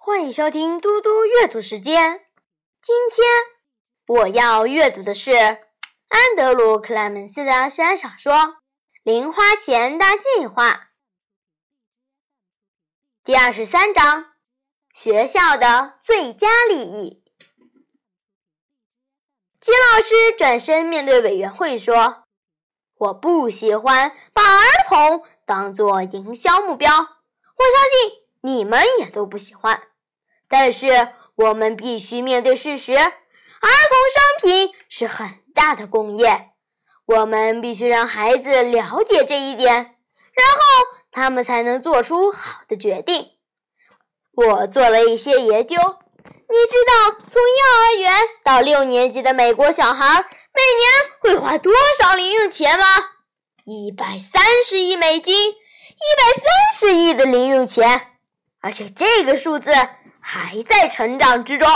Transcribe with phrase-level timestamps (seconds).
[0.00, 2.24] 欢迎收听嘟嘟阅读时间。
[2.80, 3.26] 今天
[4.06, 8.32] 我要阅读的是安德鲁·克莱门斯的悬小说
[9.02, 10.70] 《零花钱大计划》
[13.24, 14.34] 第二十三章：
[14.94, 17.24] 学校的最佳利益。
[19.60, 22.22] 金老师转身面对委员会说
[22.98, 29.82] ：“我不喜欢把儿童当做营销目标，我相信你们也都不喜欢。”
[30.48, 33.10] 但是我们必须面对事实：儿童
[33.60, 36.50] 商品是很大的工业。
[37.06, 40.62] 我们必须让孩子了解这一点，然后
[41.10, 43.30] 他们才能做出好的决定。
[44.34, 48.12] 我做了一些研究，你知道从幼儿园
[48.44, 52.84] 到六年级的美国小孩每年会花多少零用钱吗？
[53.64, 58.17] 一百三十亿美金，一百三十亿的零用钱，
[58.60, 59.72] 而且这个数字。
[60.20, 61.66] 还在成长之中。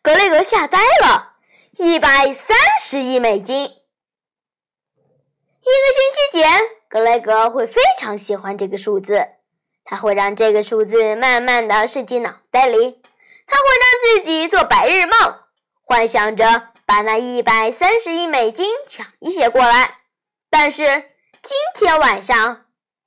[0.00, 1.38] 格雷格吓呆了，
[1.72, 3.64] 一百三十亿美金。
[3.64, 3.72] 一个
[5.64, 9.30] 星期前，格雷格会非常喜欢这个数字，
[9.84, 13.02] 他会让这个数字慢慢的渗进脑袋里，
[13.46, 15.40] 他会让自己做白日梦，
[15.82, 20.02] 幻想着把那一百三十亿美金抢一些过来。
[20.48, 20.84] 但是
[21.42, 22.65] 今天晚上，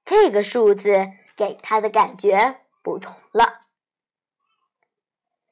[0.09, 2.61] 这个数字给他的感觉。
[2.81, 3.59] 不同了。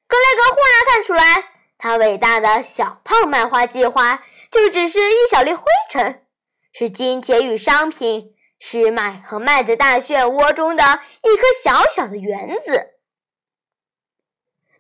[0.08, 6.26] 格雷格忽然看出来，他伟大的小胖漫画计划就只是一小粒灰尘，
[6.72, 12.72] 是金钱与商品、是买和卖的大漩涡中的一颗小小的原子。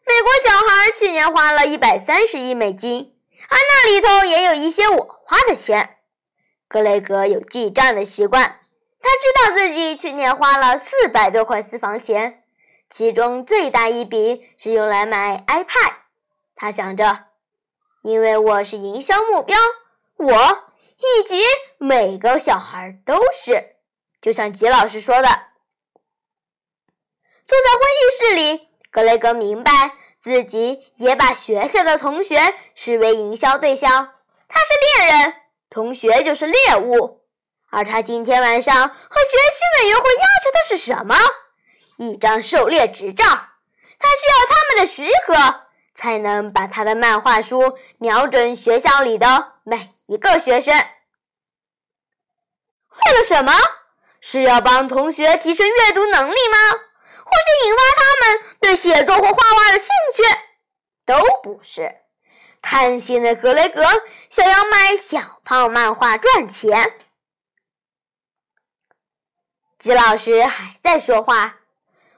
[0.05, 3.13] 美国小孩去年花了一百三十亿美金，
[3.49, 5.97] 而那里头也有一些我花的钱。
[6.69, 8.61] 格雷格有记账的习惯。
[9.07, 12.43] 他知道自己去年花了四百多块私房钱，
[12.89, 15.93] 其中最大一笔是用来买 iPad。
[16.57, 17.27] 他想着，
[18.01, 19.57] 因为我是营销目标，
[20.17, 21.41] 我以及
[21.77, 23.77] 每个小孩都是。
[24.19, 25.29] 就像吉老师说的，
[27.45, 29.71] 坐在会议室里，格雷格明白
[30.19, 33.89] 自己也把学校的同学视为营销对象。
[34.49, 35.33] 他是猎人，
[35.69, 37.21] 同学就是猎物。
[37.69, 41.15] 而他今天晚上和学区委员会要求的是什么？
[41.97, 43.25] 一张狩猎执照。
[43.25, 50.75] 他需要他们的许可，才能把他的漫画书瞄准学校里的每一个学生。
[53.05, 53.51] 为了什么？
[54.19, 56.57] 是要帮同学提升阅读能力吗？
[56.71, 60.23] 或是引发他们对写作或画画的兴趣？
[61.05, 61.97] 都不是。
[62.61, 63.83] 贪心的格雷格
[64.29, 66.99] 想要卖小胖漫画赚钱。
[69.87, 71.55] 吉老师还在说话，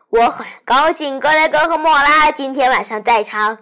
[0.09, 3.59] 我很高兴格雷格和莫拉今天晚上在场，能够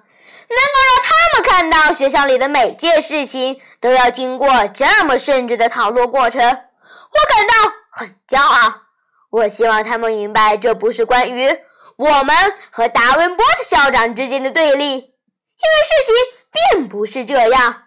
[0.88, 8.84] 让他们看到学校里的每件事情都要经过这么慎重的讨论过程，我感到很骄傲。
[9.30, 11.60] 我希望他们明白，这不是关于
[11.98, 12.34] 我们
[12.72, 16.16] 和达文波特校长之间的对立，因为事情
[16.72, 17.84] 并不是这样。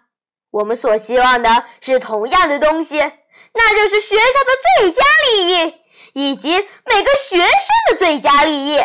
[0.51, 5.01] 我们所希望的是同样的东西，那就是学校的最佳
[5.33, 5.80] 利益。
[6.13, 6.49] 以及
[6.85, 7.47] 每个学生
[7.89, 8.77] 的最佳利益。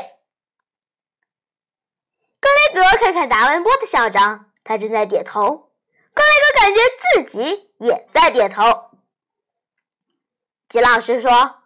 [2.39, 5.71] 格雷格看看达文波特校长，他正在点头。
[6.15, 6.81] 格雷格感觉
[7.15, 8.91] 自己也在点头。
[10.69, 11.57] 吉老师说：“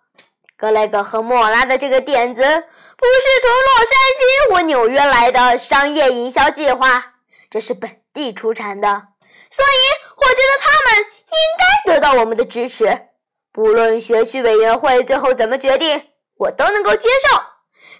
[0.56, 7.14] 格雷格和莫拉的这个点子不是从洛杉矶或纽约来的商业营销计划，
[7.50, 9.08] 这是本地出产的，
[9.50, 9.78] 所以
[10.16, 13.08] 我觉得他们应该得到我们的支持。”
[13.52, 17.36] 不论学区委员会最后怎么决定，我都能够接受。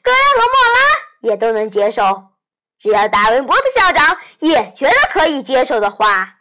[0.03, 0.81] 格雷和莫拉
[1.21, 2.29] 也都能接受。
[2.79, 6.39] 只要达文波特校长也觉得可以接受的话，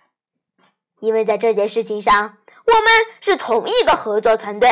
[1.00, 2.84] 因为在这件事情上，我们
[3.20, 4.70] 是同一个合作团队。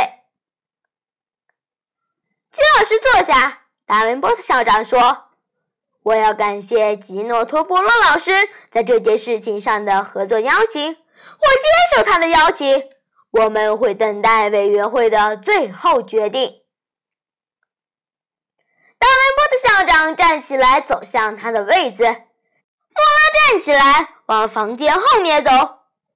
[2.52, 5.26] 金老师坐下，达文波特校长说
[6.04, 8.32] ：“我要感谢吉诺托波罗老师
[8.70, 12.90] 在这件事情上的合作邀请，我接受他的邀请。”
[13.32, 16.64] 我们会等待委员会的最后决定。
[18.98, 22.04] 达文波的校长站起来，走向他的位子。
[22.04, 25.52] 莫拉站起来，往房间后面走。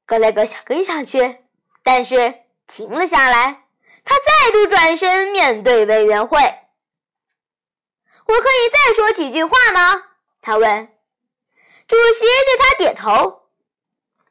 [0.05, 1.43] 格雷格想跟上去，
[1.83, 3.65] 但是停了下来。
[4.03, 6.39] 他再度转身面对委员会。
[6.39, 10.03] 我可以再说几句话吗？
[10.41, 10.87] 他问。
[11.87, 13.43] 主席对他点头。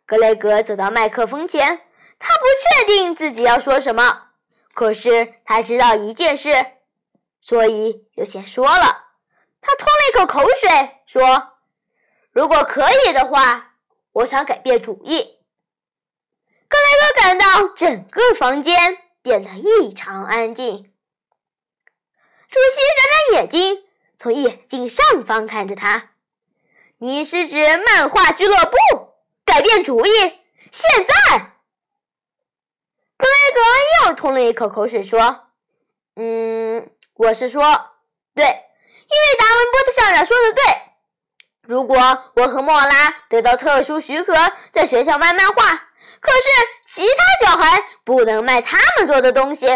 [0.07, 1.83] 格雷格走到麦克风前。
[2.21, 4.29] 他不确定自己要说什么，
[4.75, 6.51] 可是他知道一件事：
[7.41, 9.07] 所以就先说了。
[9.63, 10.69] 他吞了一口口水，
[11.07, 11.55] 说
[12.31, 13.75] ：“如果可以的话，
[14.13, 15.39] 我想改变主意。”
[16.69, 20.93] 格雷格感到整个房间变得异常安静。
[22.49, 23.85] 主席眨眨眼睛，
[24.17, 26.11] 从眼镜上方看着他
[26.99, 28.77] ：“你是指漫画俱乐部
[29.45, 30.11] 改变主意？
[30.71, 31.53] 现在？”
[34.21, 35.49] 吞了一口口水，说
[36.17, 37.63] ：“嗯，我是说，
[38.35, 38.45] 对。”
[39.11, 40.63] 因为达文波的校长说的对，
[41.63, 41.97] 如果
[42.37, 44.35] 我和莫拉得到特殊许可，
[44.73, 45.55] 在学校卖漫画，
[46.21, 46.51] 可是
[46.87, 49.69] 其他小孩不能卖他们做的东西，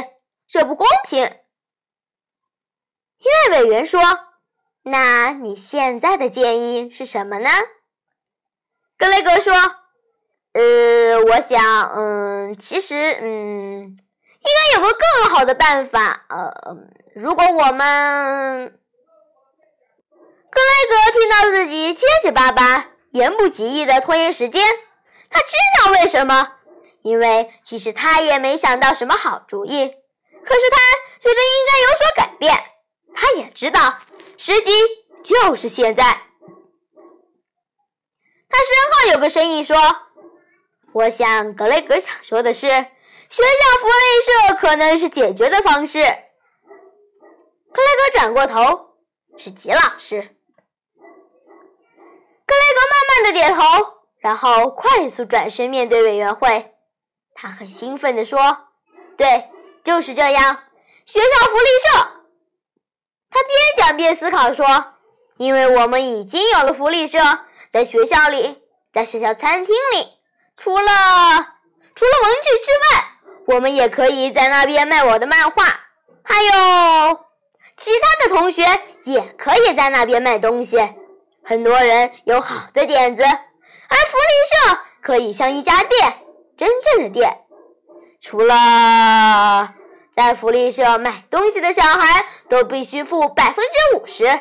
[0.46, 1.23] 这不公平。
[1.23, 1.31] 音
[3.50, 4.02] 乐委员说
[4.85, 7.49] ：“那你现在的建议是什么呢？”
[8.99, 9.55] 格雷格说
[10.52, 11.58] ：“呃，我想，
[11.96, 13.96] 嗯，其实，嗯，
[14.44, 16.25] 应该有个更好的办法。
[16.29, 16.76] 呃，
[17.14, 18.79] 如果我们……”
[20.50, 24.62] 格雷格听到自己结结巴巴、言不及义的拖延时间，
[25.29, 26.52] 他知道为什么，
[27.02, 29.88] 因为其实他也没想到什么好主意。
[29.88, 30.76] 可是他
[31.19, 32.55] 觉得应该有所改变。
[33.17, 33.99] 他也知道
[34.37, 34.70] 时机
[35.25, 36.05] 就是现在。
[38.49, 39.76] 他身后有个声音说
[40.94, 42.87] ：“我想格雷格想说的是，
[43.35, 43.51] 学校
[43.81, 45.99] 福利社可能是解决的方式。”
[47.75, 48.95] 格雷格转过头，
[49.37, 50.21] 是吉老师。
[52.47, 53.63] 克雷格慢慢的点头，
[54.19, 56.77] 然后快速转身面对委员会。
[57.35, 58.69] 他很兴奋地说
[59.19, 59.51] ：“对，
[59.83, 60.63] 就是这样，
[61.05, 62.23] 学校福利社。”
[63.31, 64.95] 他边讲边思考说
[65.39, 67.19] ：“因为我们已经有了福利社，
[67.73, 70.21] 在学校里，在学校餐厅里，
[70.57, 70.85] 除了
[71.97, 73.11] 除了文具之外，
[73.46, 75.64] 我们也可以在那边卖我的漫画，
[76.23, 77.20] 还有
[77.76, 78.64] 其他的同学
[79.05, 80.79] 也可以在那边卖东西。”
[81.46, 86.14] 很多人有好的点子，而福利社可以像一家店，
[86.56, 87.38] 真正的店。
[88.23, 89.75] 除了
[90.11, 94.41] 在福利社买东西的小孩都必须付百分之五十，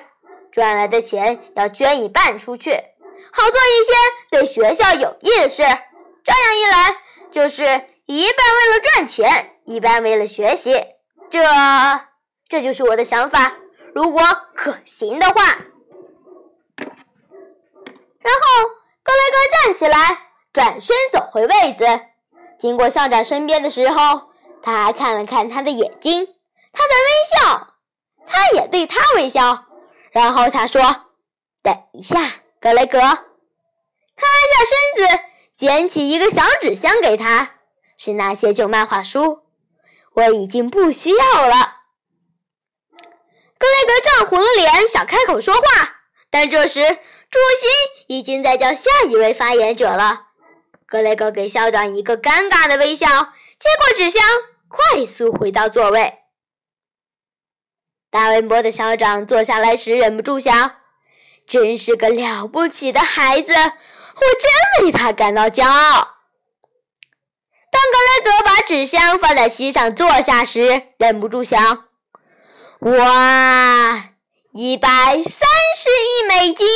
[0.50, 2.72] 赚来的钱要捐一半出去，
[3.34, 3.92] 好做一些
[4.32, 5.62] 对学校有益的事。
[6.24, 6.96] 这样一来，
[7.34, 10.74] 就是一半为了赚钱，一半为了学习。
[11.30, 11.42] 这，
[12.50, 13.54] 这就是我的想法。
[13.96, 14.22] 如果
[14.56, 15.42] 可行的话。
[18.20, 18.66] 然后，
[19.04, 19.98] 格雷格站起来，
[20.52, 21.86] 转身走回位子。
[22.60, 24.30] 经过校长身边的时候，
[24.62, 26.26] 他看了看他的眼睛，
[26.72, 27.76] 他在微笑，
[28.28, 29.66] 他也对他微笑。
[30.12, 30.82] 然后他说
[31.64, 32.20] ：“等一下，
[32.60, 35.20] 格雷格。”他弯下身子，
[35.56, 37.56] 捡起一个小纸箱给他，
[38.06, 39.44] 是那些旧漫画书。
[40.12, 41.78] 我已经不需要了。
[43.58, 45.62] 格雷格涨红了脸，想开口说话，
[46.30, 46.82] 但这时。
[47.32, 50.28] 主席已经在叫下一位发言者了。
[50.86, 54.22] 格雷格给校长一个尴尬的微笑，接过纸箱，
[54.68, 56.20] 快速回到座位。
[58.12, 60.76] 大文博的校长坐下来时，忍不住想
[61.48, 66.13] ：“真是个了不起的孩子，我真为他感到骄傲。”
[67.74, 71.88] 当格雷格把纸箱放在膝上坐下时，忍不住想
[72.82, 74.12] ：“哇，
[74.54, 76.68] 一百三十亿美金！”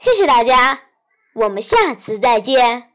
[0.00, 0.80] 谢谢大家，
[1.34, 2.91] 我们下次再见。